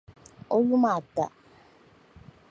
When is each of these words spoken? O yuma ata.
O 0.55 0.57
yuma 0.67 0.89
ata. 0.99 1.25